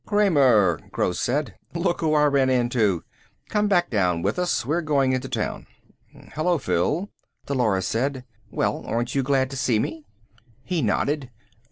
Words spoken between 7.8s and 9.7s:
said. "Well, aren't you glad to